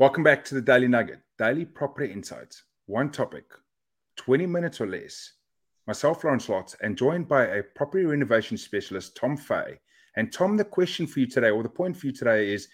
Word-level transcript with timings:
Welcome 0.00 0.24
back 0.24 0.44
to 0.46 0.56
the 0.56 0.60
Daily 0.60 0.88
Nugget, 0.88 1.20
Daily 1.38 1.64
Property 1.64 2.12
Insights. 2.12 2.64
One 2.86 3.12
topic, 3.12 3.44
20 4.16 4.44
minutes 4.44 4.80
or 4.80 4.88
less. 4.88 5.34
Myself, 5.86 6.24
Lawrence 6.24 6.48
Lotze, 6.48 6.74
and 6.82 6.98
joined 6.98 7.28
by 7.28 7.44
a 7.44 7.62
property 7.62 8.04
renovation 8.04 8.56
specialist, 8.56 9.16
Tom 9.16 9.36
Faye. 9.36 9.78
And 10.16 10.32
Tom, 10.32 10.56
the 10.56 10.64
question 10.64 11.06
for 11.06 11.20
you 11.20 11.28
today, 11.28 11.50
or 11.50 11.62
the 11.62 11.68
point 11.68 11.96
for 11.96 12.06
you 12.08 12.12
today 12.12 12.52
is 12.52 12.66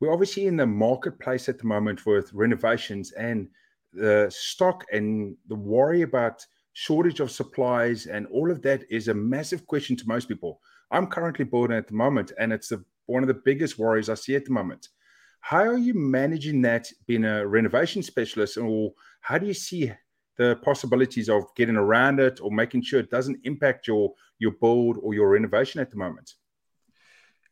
we're 0.00 0.12
obviously 0.12 0.48
in 0.48 0.56
the 0.56 0.66
marketplace 0.66 1.48
at 1.48 1.60
the 1.60 1.64
moment 1.64 2.06
with 2.06 2.32
renovations 2.32 3.12
and 3.12 3.46
the 3.92 4.28
stock 4.34 4.84
and 4.92 5.36
the 5.46 5.54
worry 5.54 6.02
about 6.02 6.44
shortage 6.72 7.20
of 7.20 7.30
supplies 7.30 8.06
and 8.06 8.26
all 8.26 8.50
of 8.50 8.62
that 8.62 8.82
is 8.90 9.06
a 9.06 9.14
massive 9.14 9.64
question 9.68 9.94
to 9.94 10.08
most 10.08 10.26
people. 10.26 10.60
I'm 10.90 11.06
currently 11.06 11.44
building 11.44 11.76
at 11.76 11.86
the 11.86 11.94
moment, 11.94 12.32
and 12.36 12.52
it's 12.52 12.72
one 13.06 13.22
of 13.22 13.28
the 13.28 13.42
biggest 13.44 13.78
worries 13.78 14.08
I 14.08 14.14
see 14.14 14.34
at 14.34 14.44
the 14.44 14.50
moment. 14.50 14.88
How 15.44 15.58
are 15.58 15.76
you 15.76 15.92
managing 15.92 16.62
that 16.62 16.90
being 17.06 17.26
a 17.26 17.46
renovation 17.46 18.02
specialist, 18.02 18.56
or 18.56 18.94
how 19.20 19.36
do 19.36 19.46
you 19.46 19.52
see 19.52 19.92
the 20.38 20.56
possibilities 20.62 21.28
of 21.28 21.54
getting 21.54 21.76
around 21.76 22.18
it 22.18 22.40
or 22.40 22.50
making 22.50 22.80
sure 22.82 22.98
it 22.98 23.10
doesn't 23.10 23.40
impact 23.44 23.86
your 23.86 24.14
your 24.38 24.52
build 24.52 24.96
or 25.02 25.12
your 25.12 25.28
renovation 25.28 25.82
at 25.82 25.90
the 25.90 25.98
moment? 25.98 26.32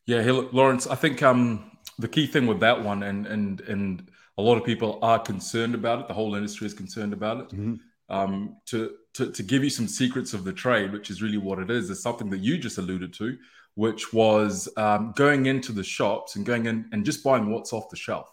Yeah, 0.06 0.22
hey, 0.22 0.30
Lawrence, 0.30 0.86
I 0.86 0.94
think 0.94 1.22
um, 1.22 1.70
the 1.98 2.08
key 2.08 2.26
thing 2.26 2.46
with 2.46 2.60
that 2.60 2.82
one, 2.82 3.02
and 3.02 3.26
and 3.26 3.60
and 3.60 4.10
a 4.38 4.42
lot 4.42 4.56
of 4.56 4.64
people 4.64 4.98
are 5.02 5.18
concerned 5.18 5.74
about 5.74 6.00
it. 6.00 6.08
The 6.08 6.14
whole 6.14 6.34
industry 6.34 6.66
is 6.66 6.72
concerned 6.72 7.12
about 7.12 7.40
it. 7.40 7.48
Mm-hmm. 7.50 7.74
Um, 8.08 8.56
to, 8.68 8.94
to 9.14 9.30
to 9.32 9.42
give 9.42 9.62
you 9.62 9.70
some 9.70 9.86
secrets 9.86 10.32
of 10.32 10.44
the 10.44 10.52
trade, 10.54 10.92
which 10.92 11.10
is 11.10 11.20
really 11.20 11.36
what 11.36 11.58
it 11.58 11.70
is, 11.70 11.90
is 11.90 12.02
something 12.02 12.30
that 12.30 12.40
you 12.40 12.56
just 12.56 12.78
alluded 12.78 13.12
to, 13.14 13.36
which 13.74 14.12
was 14.12 14.68
um, 14.76 15.12
going 15.16 15.46
into 15.46 15.72
the 15.72 15.84
shops 15.84 16.36
and 16.36 16.44
going 16.44 16.66
in 16.66 16.88
and 16.92 17.04
just 17.04 17.24
buying 17.24 17.50
what's 17.50 17.72
off 17.72 17.88
the 17.90 17.96
shelf. 17.96 18.28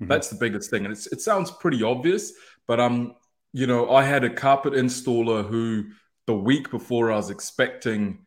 Mm-hmm. 0.00 0.08
That's 0.08 0.28
the 0.28 0.36
biggest 0.36 0.70
thing, 0.70 0.84
and 0.84 0.92
it 0.92 1.20
sounds 1.20 1.50
pretty 1.50 1.82
obvious, 1.82 2.32
but 2.66 2.80
um, 2.80 3.14
you 3.52 3.66
know, 3.66 3.90
I 3.90 4.02
had 4.04 4.24
a 4.24 4.30
carpet 4.30 4.72
installer 4.72 5.46
who 5.46 5.84
the 6.26 6.34
week 6.34 6.70
before 6.70 7.12
I 7.12 7.16
was 7.16 7.30
expecting 7.30 8.26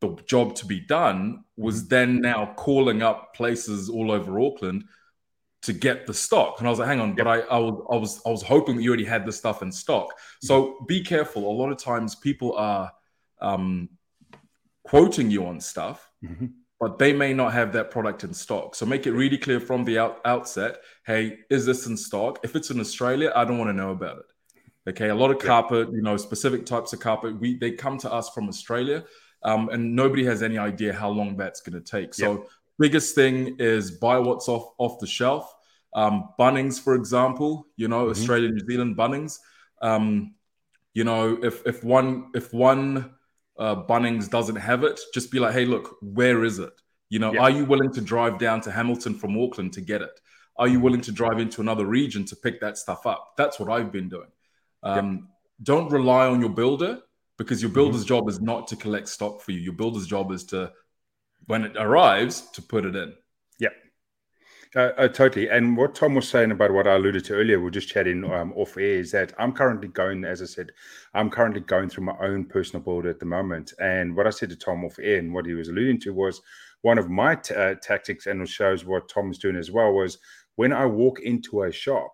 the 0.00 0.16
job 0.26 0.54
to 0.56 0.66
be 0.66 0.80
done 0.80 1.44
was 1.56 1.80
mm-hmm. 1.80 1.88
then 1.88 2.20
now 2.20 2.54
calling 2.56 3.02
up 3.02 3.34
places 3.34 3.88
all 3.88 4.12
over 4.12 4.38
Auckland 4.38 4.84
to 5.62 5.72
get 5.72 6.06
the 6.06 6.14
stock. 6.14 6.58
And 6.58 6.68
I 6.68 6.70
was 6.70 6.78
like, 6.78 6.88
hang 6.88 7.00
on, 7.00 7.16
yep. 7.16 7.18
but 7.18 7.26
I, 7.26 7.38
I 7.40 7.58
was 7.58 7.86
I 7.90 7.96
was 7.96 8.22
I 8.26 8.30
was 8.30 8.42
hoping 8.42 8.76
that 8.76 8.82
you 8.82 8.90
already 8.90 9.04
had 9.04 9.26
the 9.26 9.32
stuff 9.32 9.62
in 9.62 9.72
stock. 9.72 10.12
So 10.42 10.62
mm-hmm. 10.62 10.84
be 10.86 11.02
careful. 11.02 11.50
A 11.50 11.54
lot 11.54 11.72
of 11.72 11.78
times 11.78 12.14
people 12.14 12.54
are 12.56 12.92
um, 13.40 13.88
quoting 14.88 15.30
you 15.30 15.46
on 15.46 15.60
stuff, 15.60 16.10
mm-hmm. 16.24 16.46
but 16.80 16.98
they 16.98 17.12
may 17.12 17.34
not 17.34 17.52
have 17.52 17.72
that 17.72 17.90
product 17.90 18.24
in 18.24 18.32
stock. 18.32 18.74
So 18.74 18.86
make 18.86 19.06
it 19.06 19.12
really 19.12 19.38
clear 19.38 19.60
from 19.60 19.84
the 19.84 19.98
out- 19.98 20.20
outset 20.24 20.78
hey, 21.06 21.38
is 21.50 21.66
this 21.66 21.86
in 21.86 21.96
stock? 21.96 22.38
If 22.42 22.56
it's 22.56 22.70
in 22.70 22.80
Australia, 22.80 23.32
I 23.34 23.44
don't 23.44 23.58
want 23.58 23.70
to 23.70 23.74
know 23.82 23.90
about 23.90 24.18
it. 24.18 24.90
Okay, 24.90 25.10
a 25.10 25.14
lot 25.14 25.30
of 25.30 25.38
carpet, 25.38 25.90
you 25.92 26.00
know, 26.00 26.16
specific 26.16 26.64
types 26.64 26.94
of 26.94 27.00
carpet, 27.00 27.38
we 27.38 27.58
they 27.58 27.72
come 27.72 27.98
to 27.98 28.10
us 28.10 28.30
from 28.30 28.48
Australia, 28.48 29.04
um, 29.42 29.68
and 29.68 29.94
nobody 29.94 30.24
has 30.24 30.42
any 30.42 30.56
idea 30.56 30.92
how 30.94 31.10
long 31.10 31.36
that's 31.36 31.60
going 31.60 31.82
to 31.82 31.90
take. 31.90 32.14
So, 32.14 32.32
yep. 32.32 32.48
biggest 32.78 33.14
thing 33.14 33.56
is 33.58 33.90
buy 33.90 34.18
what's 34.18 34.48
off 34.48 34.72
off 34.78 34.98
the 34.98 35.06
shelf. 35.06 35.52
Um, 35.94 36.30
Bunnings, 36.38 36.80
for 36.80 36.94
example, 36.94 37.66
you 37.76 37.88
know, 37.88 38.02
mm-hmm. 38.02 38.12
Australia, 38.12 38.48
New 38.48 38.64
Zealand 38.66 38.96
Bunnings. 38.96 39.38
Um, 39.82 40.34
you 40.94 41.04
know, 41.04 41.38
if 41.42 41.66
if 41.66 41.84
one 41.84 42.30
if 42.34 42.54
one 42.54 43.14
uh, 43.58 43.74
Bunnings 43.74 44.30
doesn't 44.30 44.56
have 44.56 44.84
it, 44.84 45.00
just 45.12 45.30
be 45.30 45.38
like, 45.38 45.52
hey, 45.52 45.64
look, 45.64 45.96
where 46.00 46.44
is 46.44 46.58
it? 46.58 46.72
You 47.10 47.18
know, 47.18 47.32
yeah. 47.32 47.40
are 47.40 47.50
you 47.50 47.64
willing 47.64 47.92
to 47.92 48.00
drive 48.00 48.38
down 48.38 48.60
to 48.62 48.70
Hamilton 48.70 49.14
from 49.14 49.38
Auckland 49.38 49.72
to 49.74 49.80
get 49.80 50.02
it? 50.02 50.20
Are 50.56 50.68
you 50.68 50.80
willing 50.80 51.00
to 51.02 51.12
drive 51.12 51.38
into 51.38 51.60
another 51.60 51.86
region 51.86 52.24
to 52.26 52.36
pick 52.36 52.60
that 52.60 52.76
stuff 52.76 53.06
up? 53.06 53.34
That's 53.36 53.58
what 53.58 53.70
I've 53.70 53.92
been 53.92 54.08
doing. 54.08 54.28
Um, 54.82 55.12
yep. 55.12 55.20
Don't 55.62 55.90
rely 55.90 56.26
on 56.26 56.40
your 56.40 56.50
builder 56.50 57.00
because 57.36 57.62
your 57.62 57.70
builder's 57.70 58.02
mm-hmm. 58.02 58.08
job 58.08 58.28
is 58.28 58.40
not 58.40 58.68
to 58.68 58.76
collect 58.76 59.08
stock 59.08 59.40
for 59.40 59.52
you. 59.52 59.60
Your 59.60 59.72
builder's 59.72 60.06
job 60.06 60.32
is 60.32 60.44
to, 60.46 60.72
when 61.46 61.64
it 61.64 61.76
arrives, 61.76 62.42
to 62.52 62.62
put 62.62 62.84
it 62.84 62.96
in. 62.96 63.14
Uh, 64.76 64.90
uh, 64.98 65.08
totally. 65.08 65.48
And 65.48 65.76
what 65.76 65.94
Tom 65.94 66.14
was 66.14 66.28
saying 66.28 66.50
about 66.50 66.72
what 66.72 66.86
I 66.86 66.94
alluded 66.94 67.24
to 67.26 67.34
earlier, 67.34 67.60
we're 67.60 67.70
just 67.70 67.88
chatting 67.88 68.24
um, 68.30 68.52
off 68.54 68.76
air, 68.76 68.98
is 68.98 69.10
that 69.12 69.32
I'm 69.38 69.52
currently 69.52 69.88
going, 69.88 70.24
as 70.24 70.42
I 70.42 70.44
said, 70.44 70.72
I'm 71.14 71.30
currently 71.30 71.60
going 71.60 71.88
through 71.88 72.04
my 72.04 72.16
own 72.20 72.44
personal 72.44 72.82
build 72.82 73.06
at 73.06 73.18
the 73.18 73.24
moment. 73.24 73.72
And 73.80 74.14
what 74.14 74.26
I 74.26 74.30
said 74.30 74.50
to 74.50 74.56
Tom 74.56 74.84
off 74.84 74.98
air 75.00 75.18
and 75.18 75.32
what 75.32 75.46
he 75.46 75.54
was 75.54 75.68
alluding 75.68 76.00
to 76.00 76.12
was 76.12 76.42
one 76.82 76.98
of 76.98 77.08
my 77.08 77.36
t- 77.36 77.54
uh, 77.54 77.76
tactics, 77.82 78.26
and 78.26 78.42
it 78.42 78.48
shows 78.48 78.84
what 78.84 79.08
Tom's 79.08 79.38
doing 79.38 79.56
as 79.56 79.70
well, 79.70 79.92
was 79.92 80.18
when 80.56 80.72
I 80.72 80.84
walk 80.84 81.20
into 81.20 81.62
a 81.62 81.72
shop, 81.72 82.12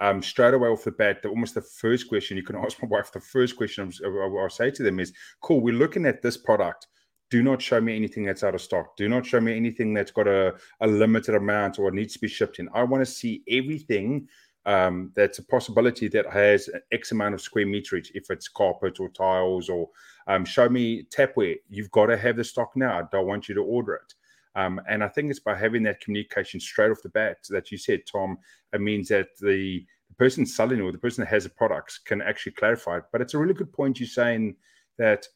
um, 0.00 0.22
straight 0.22 0.52
away 0.52 0.68
off 0.68 0.84
the 0.84 0.92
bat, 0.92 1.22
the, 1.22 1.30
almost 1.30 1.54
the 1.54 1.62
first 1.62 2.08
question 2.08 2.36
you 2.36 2.42
can 2.42 2.56
ask 2.64 2.82
my 2.82 2.88
wife, 2.88 3.12
the 3.12 3.20
first 3.20 3.56
question 3.56 3.90
I'll 4.04 4.50
say 4.50 4.70
to 4.70 4.82
them 4.82 5.00
is, 5.00 5.12
cool, 5.40 5.60
we're 5.60 5.74
looking 5.74 6.04
at 6.04 6.20
this 6.20 6.36
product 6.36 6.86
do 7.34 7.42
not 7.42 7.60
show 7.60 7.80
me 7.80 7.96
anything 7.96 8.24
that's 8.24 8.44
out 8.44 8.54
of 8.54 8.60
stock. 8.60 8.96
Do 8.96 9.08
not 9.08 9.26
show 9.26 9.40
me 9.40 9.56
anything 9.56 9.92
that's 9.92 10.12
got 10.12 10.28
a, 10.28 10.54
a 10.80 10.86
limited 10.86 11.34
amount 11.34 11.80
or 11.80 11.90
needs 11.90 12.12
to 12.12 12.20
be 12.20 12.28
shipped 12.28 12.60
in. 12.60 12.68
I 12.72 12.84
want 12.84 13.04
to 13.04 13.10
see 13.10 13.42
everything 13.50 14.28
um, 14.66 15.10
that's 15.16 15.40
a 15.40 15.44
possibility 15.44 16.06
that 16.06 16.26
has 16.32 16.70
X 16.92 17.10
amount 17.10 17.34
of 17.34 17.40
square 17.40 17.66
meterage, 17.66 18.12
if 18.14 18.30
it's 18.30 18.46
carpet 18.46 19.00
or 19.00 19.08
tiles, 19.08 19.68
or 19.68 19.88
um, 20.28 20.44
show 20.44 20.68
me 20.68 21.08
tapware. 21.12 21.56
You've 21.68 21.90
got 21.90 22.06
to 22.06 22.16
have 22.16 22.36
the 22.36 22.44
stock 22.44 22.70
now. 22.76 23.00
I 23.00 23.02
don't 23.10 23.26
want 23.26 23.48
you 23.48 23.56
to 23.56 23.64
order 23.64 23.94
it. 23.94 24.14
Um, 24.54 24.80
and 24.88 25.02
I 25.02 25.08
think 25.08 25.28
it's 25.28 25.40
by 25.40 25.56
having 25.56 25.82
that 25.82 26.00
communication 26.00 26.60
straight 26.60 26.92
off 26.92 27.02
the 27.02 27.08
bat 27.08 27.38
that 27.50 27.72
you 27.72 27.78
said, 27.78 28.02
Tom, 28.06 28.38
it 28.72 28.80
means 28.80 29.08
that 29.08 29.30
the, 29.40 29.84
the 30.08 30.14
person 30.18 30.46
selling 30.46 30.80
or 30.80 30.92
the 30.92 30.98
person 30.98 31.24
that 31.24 31.30
has 31.30 31.42
the 31.42 31.50
products 31.50 31.98
can 31.98 32.22
actually 32.22 32.52
clarify 32.52 32.98
it. 32.98 33.04
But 33.10 33.22
it's 33.22 33.34
a 33.34 33.38
really 33.38 33.54
good 33.54 33.72
point 33.72 33.98
you're 33.98 34.06
saying 34.06 34.54
that– 34.98 35.26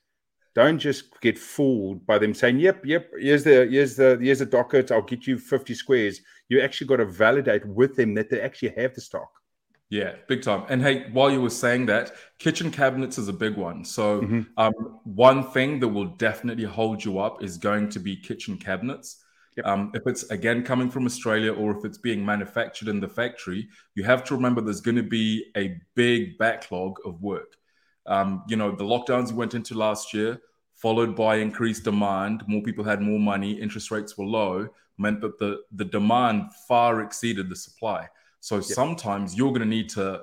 don't 0.59 0.79
just 0.79 1.21
get 1.21 1.39
fooled 1.39 2.05
by 2.05 2.19
them 2.19 2.35
saying, 2.35 2.59
"Yep, 2.59 2.85
yep, 2.85 3.11
here's 3.19 3.45
the 3.45 3.67
here's 3.71 3.95
the 3.97 4.19
here's 4.21 4.41
the 4.41 4.47
docket. 4.47 4.91
I'll 4.91 5.03
get 5.03 5.27
you 5.27 5.39
50 5.39 5.75
squares." 5.75 6.21
You 6.49 6.61
actually 6.61 6.89
got 6.89 6.97
to 6.97 7.05
validate 7.05 7.65
with 7.67 7.95
them 7.95 8.15
that 8.15 8.29
they 8.29 8.41
actually 8.41 8.71
have 8.71 8.95
the 8.95 9.01
stock. 9.01 9.31
Yeah, 9.91 10.17
big 10.27 10.43
time. 10.43 10.65
And 10.69 10.83
hey, 10.83 11.09
while 11.13 11.31
you 11.31 11.41
were 11.41 11.49
saying 11.65 11.87
that, 11.87 12.13
kitchen 12.39 12.71
cabinets 12.71 13.19
is 13.19 13.29
a 13.29 13.33
big 13.33 13.57
one. 13.57 13.85
So, 13.85 14.21
mm-hmm. 14.21 14.43
um, 14.57 15.01
one 15.05 15.45
thing 15.51 15.81
that 15.81 15.89
will 15.89 16.11
definitely 16.17 16.65
hold 16.65 17.05
you 17.05 17.21
up 17.21 17.43
is 17.43 17.57
going 17.57 17.89
to 17.91 18.01
be 18.01 18.17
kitchen 18.17 18.59
cabinets. 18.59 19.25
Yep. 19.57 19.67
Um, 19.67 19.91
if 19.95 20.03
it's 20.07 20.25
again 20.25 20.63
coming 20.65 20.91
from 20.91 21.07
Australia 21.07 21.53
or 21.53 21.77
if 21.77 21.85
it's 21.85 21.99
being 21.99 22.25
manufactured 22.25 22.89
in 22.89 23.01
the 23.01 23.09
factory, 23.09 23.69
you 23.95 24.03
have 24.05 24.25
to 24.25 24.35
remember 24.35 24.61
there's 24.61 24.81
going 24.81 25.03
to 25.05 25.11
be 25.21 25.51
a 25.57 25.81
big 25.95 26.37
backlog 26.37 26.99
of 27.05 27.23
work. 27.23 27.57
Um, 28.07 28.43
you 28.49 28.57
know, 28.57 28.73
the 28.73 28.85
lockdowns 28.85 29.31
we 29.31 29.37
went 29.37 29.55
into 29.55 29.75
last 29.75 30.15
year, 30.15 30.41
followed 30.78 31.15
by 31.15 31.37
increased 31.37 31.84
demand. 31.84 32.43
More 32.47 32.62
people 32.62 32.84
had 32.84 33.03
more 33.03 33.19
money. 33.19 33.53
Interest 33.53 33.91
rates 33.91 34.16
were 34.16 34.25
low, 34.25 34.69
meant 34.97 35.21
that 35.21 35.39
the 35.39 35.61
the 35.72 35.84
demand 35.84 36.53
far 36.66 37.03
exceeded 37.03 37.49
the 37.49 37.56
supply. 37.56 38.09
So 38.41 38.61
sometimes 38.61 39.37
you're 39.37 39.50
going 39.50 39.62
to 39.62 39.67
need 39.67 39.88
to 39.91 40.22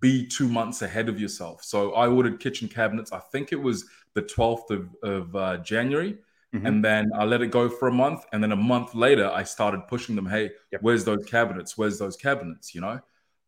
be 0.00 0.26
two 0.26 0.48
months 0.48 0.82
ahead 0.82 1.08
of 1.08 1.20
yourself. 1.20 1.62
So 1.62 1.92
I 1.92 2.08
ordered 2.08 2.40
kitchen 2.40 2.68
cabinets. 2.68 3.12
I 3.12 3.20
think 3.20 3.52
it 3.52 3.62
was 3.62 3.84
the 4.14 4.22
12th 4.22 4.70
of, 4.70 4.88
of 5.02 5.36
uh, 5.36 5.56
January. 5.58 6.18
Mm-hmm. 6.54 6.66
And 6.66 6.84
then 6.84 7.10
I 7.14 7.24
let 7.24 7.42
it 7.42 7.52
go 7.52 7.68
for 7.68 7.88
a 7.88 7.92
month. 7.92 8.24
And 8.32 8.42
then 8.42 8.52
a 8.52 8.56
month 8.56 8.94
later, 8.94 9.30
I 9.30 9.44
started 9.44 9.86
pushing 9.86 10.16
them. 10.16 10.26
Hey, 10.26 10.50
yep. 10.72 10.82
where's 10.82 11.04
those 11.04 11.24
cabinets? 11.26 11.78
Where's 11.78 11.98
those 11.98 12.16
cabinets? 12.16 12.74
You 12.74 12.80
know? 12.80 13.00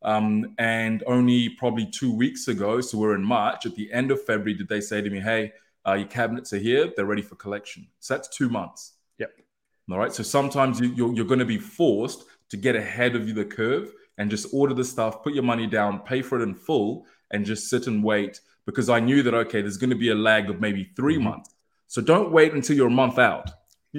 Um, 0.02 0.54
and 0.58 1.02
only 1.06 1.48
probably 1.48 1.86
two 1.86 2.14
weeks 2.14 2.46
ago, 2.46 2.80
so 2.80 2.98
we're 2.98 3.16
in 3.16 3.24
March, 3.24 3.66
at 3.66 3.74
the 3.74 3.92
end 3.92 4.12
of 4.12 4.24
February, 4.24 4.54
did 4.54 4.68
they 4.68 4.80
say 4.80 5.00
to 5.00 5.10
me, 5.10 5.18
hey, 5.18 5.52
uh, 5.86 5.94
your 5.94 6.08
cabinets 6.08 6.52
are 6.52 6.58
here, 6.58 6.92
they're 6.96 7.06
ready 7.06 7.22
for 7.22 7.34
collection. 7.36 7.86
So 8.00 8.14
that's 8.14 8.28
two 8.28 8.48
months. 8.48 8.94
Yep. 9.18 9.32
All 9.90 9.98
right. 9.98 10.12
So 10.12 10.22
sometimes 10.22 10.80
you, 10.80 10.88
you're, 10.88 11.14
you're 11.14 11.24
going 11.24 11.38
to 11.38 11.46
be 11.46 11.58
forced 11.58 12.24
to 12.50 12.56
get 12.56 12.76
ahead 12.76 13.14
of 13.16 13.34
the 13.34 13.44
curve 13.44 13.92
and 14.18 14.30
just 14.30 14.48
order 14.52 14.74
the 14.74 14.84
stuff, 14.84 15.22
put 15.22 15.34
your 15.34 15.44
money 15.44 15.66
down, 15.66 16.00
pay 16.00 16.22
for 16.22 16.40
it 16.40 16.42
in 16.42 16.54
full, 16.54 17.06
and 17.30 17.44
just 17.44 17.68
sit 17.68 17.86
and 17.86 18.02
wait 18.02 18.40
because 18.66 18.88
I 18.88 19.00
knew 19.00 19.22
that, 19.22 19.34
okay, 19.34 19.62
there's 19.62 19.76
going 19.76 19.90
to 19.90 19.96
be 19.96 20.10
a 20.10 20.14
lag 20.14 20.50
of 20.50 20.60
maybe 20.60 20.90
3 20.96 21.14
mm-hmm. 21.14 21.24
months. 21.24 21.54
So 21.86 22.02
don't 22.02 22.32
wait 22.32 22.52
until 22.52 22.76
you're 22.76 22.88
a 22.88 22.90
month 22.90 23.18
out 23.18 23.50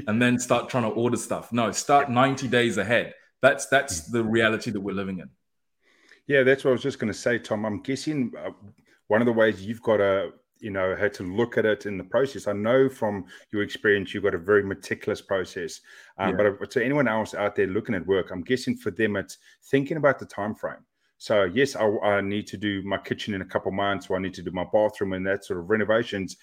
and 0.07 0.21
then 0.21 0.37
start 0.37 0.69
trying 0.69 0.83
to 0.83 0.89
order 0.89 1.17
stuff. 1.17 1.51
No, 1.51 1.71
start 1.71 2.09
90 2.09 2.47
days 2.47 2.77
ahead. 2.77 3.13
That's 3.41 3.65
that's 3.67 4.09
mm. 4.09 4.11
the 4.13 4.23
reality 4.23 4.71
that 4.71 4.79
we're 4.79 4.93
living 4.93 5.19
in. 5.19 5.29
Yeah, 6.27 6.43
that's 6.43 6.63
what 6.63 6.71
I 6.71 6.73
was 6.73 6.83
just 6.83 6.99
going 6.99 7.11
to 7.11 7.17
say, 7.17 7.39
Tom. 7.39 7.65
I'm 7.65 7.81
guessing 7.81 8.31
uh, 8.37 8.51
one 9.07 9.21
of 9.21 9.25
the 9.25 9.33
ways 9.33 9.65
you've 9.65 9.81
got 9.81 9.97
to 9.97 10.33
you 10.59 10.69
know 10.69 10.95
had 10.95 11.13
to 11.13 11.23
look 11.23 11.57
at 11.57 11.65
it 11.65 11.85
in 11.85 11.97
the 11.97 12.03
process 12.03 12.47
i 12.47 12.53
know 12.53 12.89
from 12.89 13.25
your 13.51 13.63
experience 13.63 14.13
you've 14.13 14.23
got 14.23 14.35
a 14.35 14.39
very 14.39 14.63
meticulous 14.63 15.21
process 15.21 15.81
um, 16.17 16.37
yeah. 16.37 16.51
but 16.59 16.69
to 16.71 16.83
anyone 16.83 17.07
else 17.07 17.33
out 17.33 17.55
there 17.55 17.67
looking 17.67 17.95
at 17.95 18.05
work 18.05 18.31
i'm 18.31 18.41
guessing 18.41 18.75
for 18.75 18.91
them 18.91 19.15
it's 19.15 19.37
thinking 19.65 19.97
about 19.97 20.19
the 20.19 20.25
time 20.25 20.55
frame 20.55 20.83
so 21.17 21.43
yes 21.43 21.75
I, 21.75 21.87
I 22.03 22.21
need 22.21 22.47
to 22.47 22.57
do 22.57 22.81
my 22.83 22.97
kitchen 22.97 23.33
in 23.33 23.41
a 23.41 23.45
couple 23.45 23.71
months 23.71 24.09
or 24.09 24.17
i 24.17 24.19
need 24.19 24.33
to 24.35 24.43
do 24.43 24.51
my 24.51 24.65
bathroom 24.71 25.13
and 25.13 25.25
that 25.27 25.45
sort 25.45 25.59
of 25.59 25.69
renovations 25.69 26.37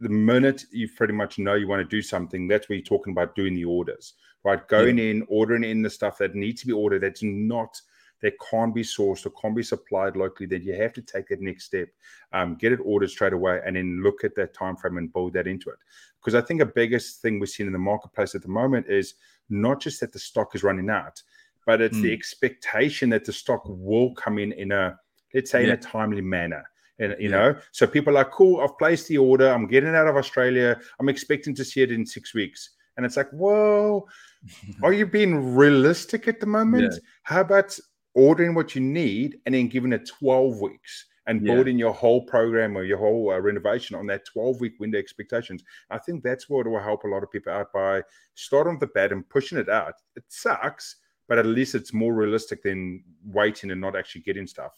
the 0.00 0.08
minute 0.08 0.64
you 0.72 0.88
pretty 0.88 1.12
much 1.12 1.38
know 1.38 1.54
you 1.54 1.68
want 1.68 1.80
to 1.80 1.96
do 1.96 2.02
something 2.02 2.48
that's 2.48 2.68
where 2.68 2.76
you're 2.76 2.84
talking 2.84 3.12
about 3.12 3.34
doing 3.34 3.54
the 3.54 3.64
orders 3.64 4.14
right 4.44 4.66
going 4.68 4.98
yeah. 4.98 5.04
in 5.04 5.26
ordering 5.28 5.64
in 5.64 5.82
the 5.82 5.90
stuff 5.90 6.18
that 6.18 6.34
needs 6.34 6.60
to 6.60 6.66
be 6.66 6.72
ordered 6.72 7.02
that's 7.02 7.22
not 7.22 7.80
that 8.22 8.34
can't 8.50 8.74
be 8.74 8.82
sourced 8.82 9.26
or 9.26 9.30
can't 9.30 9.56
be 9.56 9.62
supplied 9.62 10.16
locally, 10.16 10.46
then 10.46 10.62
you 10.62 10.74
have 10.74 10.92
to 10.94 11.02
take 11.02 11.28
that 11.28 11.40
next 11.40 11.64
step, 11.64 11.88
um, 12.32 12.54
get 12.54 12.72
it 12.72 12.80
ordered 12.84 13.10
straight 13.10 13.32
away, 13.32 13.60
and 13.66 13.76
then 13.76 14.02
look 14.02 14.24
at 14.24 14.34
that 14.36 14.54
time 14.54 14.76
frame 14.76 14.98
and 14.98 15.12
build 15.12 15.32
that 15.34 15.46
into 15.46 15.70
it. 15.70 15.78
Because 16.20 16.34
I 16.34 16.40
think 16.40 16.60
the 16.60 16.66
biggest 16.66 17.20
thing 17.20 17.40
we're 17.40 17.46
seeing 17.46 17.66
in 17.66 17.72
the 17.72 17.78
marketplace 17.78 18.34
at 18.34 18.42
the 18.42 18.48
moment 18.48 18.86
is 18.88 19.14
not 19.50 19.80
just 19.80 20.00
that 20.00 20.12
the 20.12 20.18
stock 20.18 20.54
is 20.54 20.62
running 20.62 20.88
out, 20.88 21.22
but 21.66 21.80
it's 21.80 21.96
mm. 21.96 22.02
the 22.02 22.08
hmm. 22.08 22.14
expectation 22.14 23.10
that 23.10 23.24
the 23.24 23.32
stock 23.32 23.62
will 23.66 24.14
come 24.14 24.38
in 24.38 24.52
in 24.52 24.72
a 24.72 24.98
let's 25.34 25.50
say 25.50 25.60
yeah. 25.60 25.68
in 25.68 25.72
a 25.74 25.76
timely 25.76 26.20
manner 26.20 26.64
and 26.98 27.14
you 27.18 27.30
yeah. 27.30 27.36
know 27.36 27.56
so 27.70 27.86
people 27.86 28.16
are 28.16 28.24
cool 28.24 28.60
i've 28.60 28.76
placed 28.78 29.08
the 29.08 29.18
order 29.18 29.48
i'm 29.48 29.66
getting 29.66 29.94
out 29.94 30.06
of 30.06 30.16
australia 30.16 30.78
i'm 31.00 31.08
expecting 31.08 31.54
to 31.54 31.64
see 31.64 31.82
it 31.82 31.90
in 31.90 32.04
six 32.04 32.34
weeks 32.34 32.70
and 32.96 33.06
it's 33.06 33.16
like 33.16 33.30
whoa 33.30 34.06
are 34.82 34.92
you 34.92 35.06
being 35.06 35.54
realistic 35.54 36.28
at 36.28 36.40
the 36.40 36.46
moment 36.46 36.92
yeah. 36.92 36.98
how 37.22 37.40
about 37.40 37.78
ordering 38.14 38.54
what 38.54 38.74
you 38.74 38.80
need 38.80 39.38
and 39.46 39.54
then 39.54 39.68
giving 39.68 39.92
it 39.92 40.08
12 40.18 40.60
weeks 40.60 41.06
and 41.26 41.44
building 41.44 41.78
your 41.78 41.92
whole 41.92 42.22
program 42.24 42.76
or 42.76 42.82
your 42.82 42.98
whole 42.98 43.30
uh, 43.30 43.38
renovation 43.38 43.94
on 43.94 44.06
that 44.06 44.24
12 44.26 44.60
week 44.60 44.72
window 44.80 44.98
expectations 44.98 45.62
i 45.90 45.96
think 45.96 46.22
that's 46.22 46.48
what 46.48 46.66
will 46.66 46.80
help 46.80 47.04
a 47.04 47.08
lot 47.08 47.22
of 47.22 47.30
people 47.30 47.52
out 47.52 47.72
by 47.72 48.02
starting 48.34 48.72
with 48.72 48.80
the 48.80 48.86
bed 48.88 49.12
and 49.12 49.28
pushing 49.28 49.56
it 49.56 49.68
out 49.68 49.94
it 50.16 50.24
sucks 50.28 50.96
but 51.28 51.38
at 51.38 51.46
least 51.46 51.76
it's 51.76 51.92
more 51.92 52.12
realistic 52.12 52.62
than 52.62 53.02
waiting 53.24 53.70
and 53.70 53.80
not 53.80 53.96
actually 53.96 54.20
getting 54.20 54.46
stuff 54.46 54.72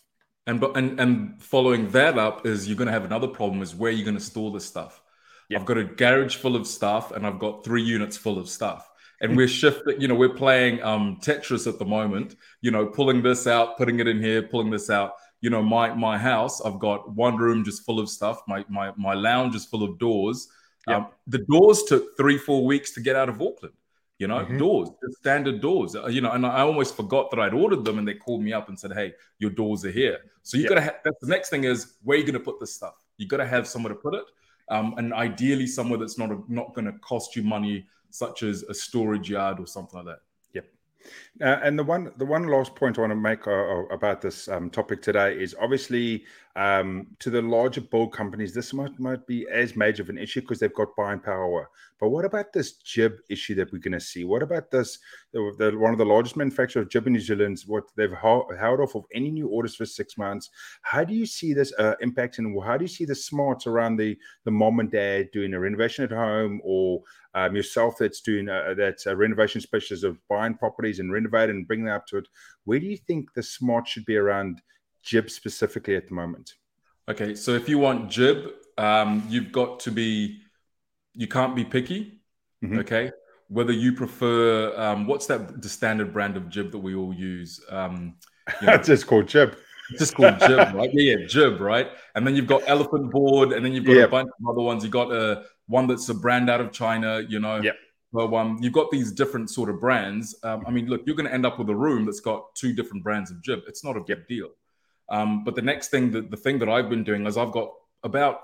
and 0.46 0.60
but 0.60 0.76
and 0.76 1.00
and 1.00 1.42
following 1.42 1.90
that 1.90 2.18
up 2.18 2.46
is 2.46 2.68
you're 2.68 2.76
going 2.76 2.86
to 2.86 2.92
have 2.92 3.04
another 3.04 3.28
problem 3.28 3.62
is 3.62 3.74
where 3.74 3.90
you're 3.90 4.04
going 4.04 4.16
to 4.16 4.22
store 4.22 4.50
the 4.50 4.60
stuff. 4.60 5.00
Yep. 5.48 5.60
I've 5.60 5.66
got 5.66 5.78
a 5.78 5.84
garage 5.84 6.36
full 6.36 6.56
of 6.56 6.66
stuff 6.66 7.12
and 7.12 7.26
I've 7.26 7.38
got 7.38 7.64
three 7.64 7.82
units 7.82 8.16
full 8.16 8.38
of 8.38 8.48
stuff. 8.48 8.90
And 9.24 9.36
we're 9.36 9.48
shifting, 9.48 10.00
you 10.00 10.08
know, 10.08 10.14
we're 10.14 10.34
playing 10.34 10.82
um, 10.82 11.18
Tetris 11.20 11.66
at 11.66 11.78
the 11.78 11.84
moment, 11.84 12.36
you 12.60 12.70
know, 12.70 12.86
pulling 12.86 13.22
this 13.22 13.46
out, 13.46 13.76
putting 13.76 14.00
it 14.00 14.06
in 14.06 14.20
here, 14.20 14.42
pulling 14.42 14.70
this 14.70 14.90
out. 14.90 15.12
You 15.40 15.50
know, 15.50 15.62
my 15.62 15.92
my 15.94 16.16
house, 16.16 16.60
I've 16.60 16.78
got 16.78 17.10
one 17.12 17.36
room 17.36 17.64
just 17.64 17.84
full 17.84 18.00
of 18.00 18.08
stuff. 18.08 18.40
My 18.48 18.64
my 18.68 18.92
my 18.96 19.14
lounge 19.14 19.54
is 19.54 19.64
full 19.64 19.82
of 19.82 19.98
doors. 19.98 20.48
Yep. 20.86 20.96
Um, 20.96 21.06
the 21.26 21.38
doors 21.38 21.82
took 21.84 22.16
three, 22.16 22.38
four 22.38 22.64
weeks 22.64 22.92
to 22.92 23.00
get 23.00 23.16
out 23.16 23.28
of 23.28 23.40
Auckland 23.40 23.74
you 24.18 24.28
know, 24.28 24.38
mm-hmm. 24.38 24.58
doors, 24.58 24.90
standard 25.18 25.60
doors, 25.60 25.96
uh, 25.96 26.06
you 26.06 26.20
know, 26.20 26.30
and 26.30 26.46
I 26.46 26.60
almost 26.60 26.94
forgot 26.96 27.30
that 27.30 27.40
I'd 27.40 27.52
ordered 27.52 27.84
them 27.84 27.98
and 27.98 28.06
they 28.06 28.14
called 28.14 28.42
me 28.42 28.52
up 28.52 28.68
and 28.68 28.78
said, 28.78 28.92
Hey, 28.92 29.12
your 29.38 29.50
doors 29.50 29.84
are 29.84 29.90
here. 29.90 30.18
So 30.42 30.56
you 30.56 30.64
yeah. 30.64 30.68
gotta 30.68 30.80
have 30.82 30.94
that's 31.04 31.20
the 31.20 31.26
next 31.26 31.48
thing 31.48 31.64
is 31.64 31.94
where 32.02 32.16
you 32.16 32.24
gonna 32.24 32.38
put 32.38 32.60
this 32.60 32.74
stuff. 32.74 32.94
You 33.16 33.26
gotta 33.26 33.46
have 33.46 33.66
somewhere 33.66 33.92
to 33.92 33.98
put 33.98 34.14
it. 34.14 34.24
Um, 34.68 34.94
and 34.98 35.12
ideally 35.12 35.66
somewhere 35.66 35.98
that's 35.98 36.16
not 36.16 36.30
a, 36.30 36.40
not 36.48 36.74
gonna 36.74 36.92
cost 37.00 37.34
you 37.34 37.42
money, 37.42 37.86
such 38.14 38.44
as 38.44 38.62
a 38.62 38.74
storage 38.74 39.28
yard 39.28 39.58
or 39.58 39.66
something 39.66 39.98
like 39.98 40.06
that. 40.06 40.20
Uh, 41.40 41.58
and 41.62 41.78
the 41.78 41.82
one, 41.82 42.12
the 42.16 42.24
one 42.24 42.46
last 42.46 42.74
point 42.74 42.96
I 42.96 43.02
want 43.02 43.10
to 43.10 43.16
make 43.16 43.46
uh, 43.46 43.50
uh, 43.50 43.82
about 43.90 44.20
this 44.20 44.48
um, 44.48 44.70
topic 44.70 45.02
today 45.02 45.34
is 45.34 45.54
obviously 45.60 46.24
um, 46.56 47.08
to 47.18 47.30
the 47.30 47.42
larger 47.42 47.80
build 47.80 48.12
companies, 48.12 48.54
this 48.54 48.72
might 48.72 48.98
might 49.00 49.26
be 49.26 49.46
as 49.52 49.74
major 49.74 50.02
of 50.02 50.08
an 50.08 50.18
issue 50.18 50.40
because 50.40 50.60
they've 50.60 50.72
got 50.72 50.94
buying 50.96 51.18
power. 51.18 51.68
But 51.98 52.10
what 52.10 52.24
about 52.24 52.52
this 52.52 52.74
jib 52.74 53.16
issue 53.28 53.56
that 53.56 53.72
we're 53.72 53.80
going 53.80 53.92
to 53.92 54.00
see? 54.00 54.24
What 54.24 54.42
about 54.42 54.70
this? 54.70 54.98
The, 55.32 55.52
the, 55.58 55.76
one 55.76 55.92
of 55.92 55.98
the 55.98 56.04
largest 56.04 56.36
manufacturers 56.36 56.84
of 56.84 56.90
jib 56.90 57.06
in 57.06 57.14
New 57.14 57.20
Zealand, 57.20 57.62
what 57.66 57.84
they've 57.96 58.12
held, 58.12 58.52
held 58.58 58.80
off 58.80 58.94
of 58.94 59.04
any 59.12 59.30
new 59.30 59.48
orders 59.48 59.74
for 59.74 59.84
six 59.84 60.16
months. 60.16 60.50
How 60.82 61.02
do 61.02 61.14
you 61.14 61.26
see 61.26 61.54
this 61.54 61.72
uh, 61.78 61.94
impacting? 62.02 62.54
How 62.64 62.76
do 62.76 62.84
you 62.84 62.88
see 62.88 63.04
the 63.04 63.14
smarts 63.16 63.66
around 63.66 63.96
the 63.96 64.16
the 64.44 64.50
mom 64.52 64.78
and 64.78 64.90
dad 64.90 65.30
doing 65.32 65.54
a 65.54 65.60
renovation 65.60 66.04
at 66.04 66.12
home 66.12 66.60
or 66.62 67.02
um, 67.34 67.56
yourself 67.56 67.96
that's 67.98 68.20
doing 68.20 68.48
a, 68.48 68.74
that's 68.76 69.06
a 69.06 69.16
renovation 69.16 69.60
specialist 69.60 70.04
of 70.04 70.18
buying 70.28 70.54
properties 70.54 71.00
and 71.00 71.12
renovating 71.12 71.56
and 71.56 71.66
bringing 71.66 71.86
them 71.86 71.96
up 71.96 72.06
to 72.06 72.18
it. 72.18 72.28
Where 72.64 72.78
do 72.78 72.86
you 72.86 72.96
think 72.96 73.32
the 73.34 73.42
smart 73.42 73.88
should 73.88 74.04
be 74.04 74.16
around 74.16 74.62
jib 75.04 75.30
specifically 75.30 75.96
at 75.96 76.08
the 76.08 76.14
moment? 76.14 76.54
Okay, 77.08 77.34
so 77.34 77.52
if 77.52 77.68
you 77.68 77.78
want 77.78 78.10
jib, 78.10 78.48
um, 78.78 79.24
you've 79.28 79.52
got 79.52 79.80
to 79.80 79.90
be, 79.90 80.40
you 81.12 81.28
can't 81.28 81.54
be 81.54 81.64
picky. 81.64 82.20
Mm-hmm. 82.64 82.78
Okay, 82.80 83.10
whether 83.48 83.72
you 83.72 83.92
prefer, 83.92 84.74
um, 84.76 85.06
what's 85.06 85.26
that 85.26 85.60
the 85.60 85.68
standard 85.68 86.12
brand 86.12 86.36
of 86.36 86.48
jib 86.48 86.72
that 86.72 86.78
we 86.78 86.94
all 86.94 87.12
use? 87.12 87.60
Um, 87.68 88.16
you 88.60 88.66
know, 88.66 88.76
just 88.82 89.06
called 89.06 89.28
jib. 89.28 89.56
Just 89.98 90.14
called 90.14 90.40
jib, 90.40 90.74
right? 90.74 90.90
Yeah, 90.94 91.16
yeah, 91.18 91.26
jib, 91.26 91.60
right? 91.60 91.90
And 92.14 92.26
then 92.26 92.34
you've 92.34 92.46
got 92.46 92.62
elephant 92.66 93.10
board, 93.10 93.52
and 93.52 93.62
then 93.64 93.74
you've 93.74 93.84
got 93.84 93.98
a 93.98 94.08
bunch 94.08 94.30
of 94.40 94.48
other 94.48 94.62
ones. 94.62 94.82
You 94.82 94.88
got 94.88 95.12
a 95.12 95.44
one 95.66 95.86
that's 95.86 96.08
a 96.08 96.14
brand 96.14 96.48
out 96.48 96.60
of 96.60 96.72
China, 96.72 97.20
you 97.28 97.38
know. 97.38 97.60
Yep. 97.60 97.74
So 98.14 98.36
um, 98.36 98.58
you've 98.62 98.72
got 98.72 98.90
these 98.90 99.12
different 99.12 99.50
sort 99.50 99.68
of 99.68 99.80
brands. 99.80 100.36
Um, 100.42 100.64
I 100.66 100.70
mean, 100.70 100.86
look, 100.86 101.02
you're 101.04 101.16
going 101.16 101.26
to 101.26 101.34
end 101.34 101.44
up 101.44 101.58
with 101.58 101.68
a 101.68 101.74
room 101.74 102.04
that's 102.04 102.20
got 102.20 102.54
two 102.54 102.72
different 102.72 103.02
brands 103.02 103.30
of 103.30 103.42
jib. 103.42 103.62
It's 103.66 103.84
not 103.84 103.96
a 103.96 104.00
big 104.00 104.26
deal. 104.28 104.50
Um, 105.08 105.44
but 105.44 105.54
the 105.54 105.62
next 105.62 105.88
thing, 105.88 106.10
the, 106.10 106.22
the 106.22 106.36
thing 106.36 106.58
that 106.60 106.68
I've 106.68 106.88
been 106.88 107.04
doing 107.04 107.26
is 107.26 107.36
I've 107.36 107.52
got 107.52 107.72
about 108.02 108.40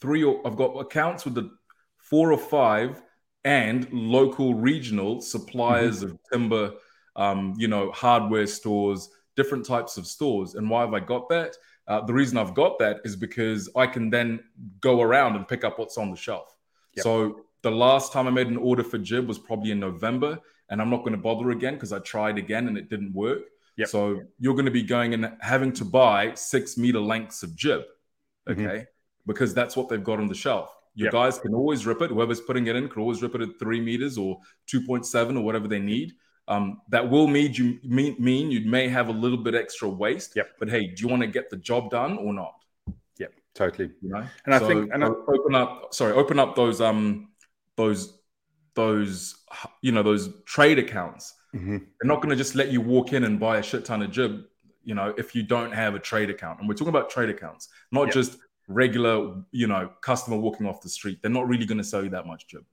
three 0.00 0.22
or 0.22 0.46
I've 0.46 0.56
got 0.56 0.74
accounts 0.78 1.24
with 1.24 1.34
the 1.34 1.50
four 1.98 2.32
or 2.32 2.38
five 2.38 3.02
and 3.44 3.90
local 3.92 4.54
regional 4.54 5.20
suppliers 5.20 6.02
mm-hmm. 6.02 6.12
of 6.12 6.18
timber, 6.32 6.72
um, 7.14 7.54
you 7.56 7.68
know, 7.68 7.90
hardware 7.92 8.46
stores, 8.46 9.08
different 9.36 9.64
types 9.64 9.96
of 9.96 10.06
stores. 10.06 10.54
And 10.54 10.68
why 10.68 10.80
have 10.82 10.94
I 10.94 11.00
got 11.00 11.28
that? 11.28 11.56
Uh, 11.88 12.00
the 12.04 12.12
reason 12.12 12.38
I've 12.38 12.54
got 12.54 12.78
that 12.80 13.00
is 13.04 13.14
because 13.14 13.68
I 13.76 13.86
can 13.86 14.10
then 14.10 14.40
go 14.80 15.00
around 15.00 15.36
and 15.36 15.46
pick 15.46 15.62
up 15.62 15.78
what's 15.78 15.98
on 15.98 16.10
the 16.10 16.16
shelf. 16.16 16.56
Yep. 16.96 17.04
So 17.04 17.40
the 17.62 17.70
last 17.70 18.12
time 18.12 18.26
I 18.26 18.30
made 18.30 18.48
an 18.48 18.56
order 18.56 18.82
for 18.82 18.98
Jib 18.98 19.28
was 19.28 19.38
probably 19.38 19.70
in 19.70 19.80
November, 19.80 20.38
and 20.68 20.80
I'm 20.80 20.90
not 20.90 20.98
going 20.98 21.12
to 21.12 21.18
bother 21.18 21.50
again 21.50 21.74
because 21.74 21.92
I 21.92 22.00
tried 22.00 22.38
again 22.38 22.66
and 22.66 22.76
it 22.76 22.88
didn't 22.88 23.12
work. 23.12 23.42
Yep. 23.76 23.88
So 23.88 24.22
you're 24.38 24.54
going 24.54 24.66
to 24.66 24.70
be 24.70 24.82
going 24.82 25.14
and 25.14 25.32
having 25.40 25.72
to 25.74 25.84
buy 25.84 26.34
six 26.34 26.76
meter 26.76 27.00
lengths 27.00 27.42
of 27.42 27.54
Jib, 27.54 27.82
mm-hmm. 28.48 28.52
okay? 28.52 28.76
Mm-hmm. 28.76 28.82
Because 29.26 29.54
that's 29.54 29.76
what 29.76 29.88
they've 29.88 30.02
got 30.02 30.18
on 30.18 30.28
the 30.28 30.34
shelf. 30.34 30.74
Your 30.94 31.06
yep. 31.06 31.12
guys 31.12 31.38
can 31.38 31.54
always 31.54 31.84
rip 31.84 32.00
it. 32.00 32.10
Whoever's 32.10 32.40
putting 32.40 32.68
it 32.68 32.76
in 32.76 32.88
can 32.88 33.02
always 33.02 33.22
rip 33.22 33.34
it 33.34 33.42
at 33.42 33.58
three 33.58 33.80
meters 33.80 34.16
or 34.16 34.38
2.7 34.72 35.36
or 35.36 35.42
whatever 35.42 35.68
they 35.68 35.78
need. 35.78 36.12
Um, 36.48 36.80
that 36.90 37.10
will 37.10 37.26
mean 37.26 37.52
you 37.54 37.78
mean, 37.82 38.16
mean 38.18 38.50
you 38.50 38.68
may 38.68 38.88
have 38.88 39.08
a 39.08 39.12
little 39.12 39.38
bit 39.38 39.54
extra 39.54 39.88
waste. 39.88 40.36
Yep. 40.36 40.50
But 40.58 40.70
hey, 40.70 40.86
do 40.86 41.02
you 41.02 41.08
want 41.08 41.22
to 41.22 41.28
get 41.28 41.50
the 41.50 41.56
job 41.56 41.90
done 41.90 42.18
or 42.18 42.32
not? 42.32 42.54
Yep, 43.18 43.32
totally. 43.54 43.90
You 44.00 44.10
know, 44.10 44.24
and 44.44 44.54
I 44.54 44.58
think 44.60 44.90
and 44.92 45.04
I, 45.04 45.08
open 45.08 45.54
up. 45.54 45.92
Sorry, 45.92 46.12
open 46.12 46.38
up 46.38 46.54
those 46.54 46.80
um 46.80 47.30
those 47.76 48.16
those 48.74 49.34
you 49.82 49.90
know 49.90 50.04
those 50.04 50.30
trade 50.44 50.78
accounts. 50.78 51.34
Mm-hmm. 51.54 51.76
They're 51.78 52.08
not 52.08 52.16
going 52.16 52.30
to 52.30 52.36
just 52.36 52.54
let 52.54 52.70
you 52.70 52.80
walk 52.80 53.12
in 53.12 53.24
and 53.24 53.38
buy 53.38 53.58
a 53.58 53.62
shit 53.62 53.84
ton 53.84 54.02
of 54.02 54.10
jib. 54.10 54.44
You 54.84 54.94
know, 54.94 55.14
if 55.18 55.34
you 55.34 55.42
don't 55.42 55.72
have 55.72 55.94
a 55.94 55.98
trade 55.98 56.30
account, 56.30 56.60
and 56.60 56.68
we're 56.68 56.74
talking 56.74 56.88
about 56.88 57.10
trade 57.10 57.28
accounts, 57.28 57.68
not 57.90 58.06
yep. 58.06 58.14
just 58.14 58.38
regular, 58.68 59.42
you 59.50 59.66
know, 59.66 59.90
customer 60.00 60.36
walking 60.36 60.66
off 60.66 60.80
the 60.80 60.88
street. 60.88 61.18
They're 61.22 61.30
not 61.30 61.48
really 61.48 61.66
going 61.66 61.78
to 61.78 61.84
sell 61.84 62.04
you 62.04 62.10
that 62.10 62.26
much 62.26 62.46
jib. 62.48 62.64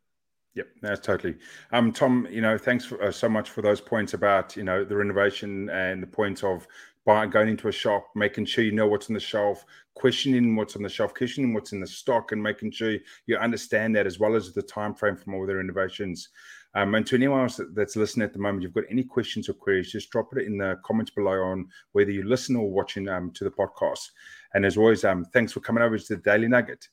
Yep, 0.55 0.67
that's 0.81 1.05
totally. 1.05 1.36
Um, 1.71 1.91
Tom, 1.91 2.27
you 2.29 2.41
know, 2.41 2.57
thanks 2.57 2.86
for, 2.86 3.01
uh, 3.01 3.12
so 3.12 3.27
much 3.27 3.50
for 3.50 3.63
those 3.63 3.81
points 3.81 4.13
about 4.13 4.55
you 4.55 4.63
know 4.63 4.83
the 4.83 4.95
renovation 4.95 5.69
and 5.69 6.01
the 6.01 6.07
point 6.07 6.43
of 6.43 6.67
buying, 7.05 7.31
going 7.31 7.50
into 7.50 7.67
a 7.67 7.71
shop, 7.71 8.07
making 8.15 8.45
sure 8.45 8.63
you 8.63 8.71
know 8.71 8.88
what's 8.88 9.09
on 9.09 9.15
the 9.15 9.19
shelf, 9.19 9.65
questioning 9.95 10.55
what's 10.55 10.75
on 10.75 10.83
the 10.83 10.89
shelf, 10.89 11.13
questioning 11.13 11.53
what's 11.53 11.71
in 11.71 11.79
the 11.79 11.88
stock, 11.88 12.31
and 12.31 12.41
making 12.41 12.71
sure 12.71 12.95
you 13.25 13.38
understand 13.38 13.95
that 13.95 14.05
as 14.05 14.19
well 14.19 14.36
as 14.36 14.53
the 14.53 14.62
time 14.62 14.93
frame 14.93 15.15
from 15.15 15.33
all 15.33 15.45
the 15.48 15.55
renovations. 15.55 16.29
Um, 16.75 16.96
and 16.96 17.06
to 17.08 17.15
anyone 17.15 17.42
else 17.42 17.60
that's 17.74 17.96
listening 17.96 18.25
at 18.25 18.34
the 18.34 18.39
moment, 18.39 18.63
you've 18.63 18.74
got 18.74 18.86
any 18.89 19.03
questions 19.03 19.48
or 19.48 19.53
queries, 19.53 19.92
just 19.92 20.10
drop 20.10 20.36
it 20.36 20.48
in 20.48 20.58
the 20.58 20.80
comments 20.84 21.12
below 21.12 21.44
on 21.44 21.68
whether 21.92 22.10
you 22.10 22.24
listen 22.24 22.56
or 22.56 22.70
watching 22.70 23.08
um, 23.08 23.32
to 23.32 23.44
the 23.44 23.51
podcast. 23.51 24.10
And 24.53 24.65
as 24.65 24.77
always, 24.77 25.03
um, 25.03 25.25
thanks 25.25 25.51
for 25.51 25.60
coming 25.60 25.84
over 25.84 25.98
to 25.98 26.15
the 26.15 26.22
Daily 26.22 26.48
Nugget, 26.48 26.88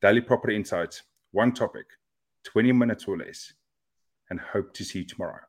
Daily 0.00 0.22
Property 0.22 0.56
Insights, 0.56 1.02
one 1.32 1.52
topic 1.52 1.86
20 2.44 2.72
minutes 2.72 3.04
or 3.06 3.18
less, 3.18 3.52
and 4.30 4.40
hope 4.40 4.72
to 4.74 4.84
see 4.84 5.00
you 5.00 5.04
tomorrow. 5.04 5.40